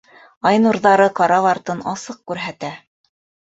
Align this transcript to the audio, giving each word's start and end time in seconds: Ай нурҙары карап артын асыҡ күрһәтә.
Ай 0.51 0.55
нурҙары 0.63 1.05
карап 1.19 1.51
артын 1.51 1.85
асыҡ 1.93 2.19
күрһәтә. 2.33 2.75